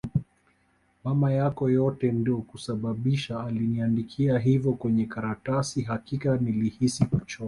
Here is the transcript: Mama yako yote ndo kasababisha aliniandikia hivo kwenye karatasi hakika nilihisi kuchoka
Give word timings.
Mama 1.05 1.29
yako 1.31 1.69
yote 1.69 2.11
ndo 2.11 2.37
kasababisha 2.51 3.43
aliniandikia 3.43 4.39
hivo 4.39 4.73
kwenye 4.73 5.05
karatasi 5.05 5.81
hakika 5.81 6.37
nilihisi 6.37 7.05
kuchoka 7.05 7.37